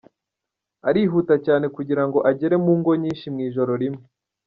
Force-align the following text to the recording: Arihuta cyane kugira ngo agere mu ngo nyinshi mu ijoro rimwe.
Arihuta 0.89 1.35
cyane 1.45 1.65
kugira 1.75 2.03
ngo 2.07 2.19
agere 2.29 2.55
mu 2.63 2.71
ngo 2.79 2.91
nyinshi 3.01 3.27
mu 3.33 3.39
ijoro 3.47 3.71
rimwe. 3.81 4.03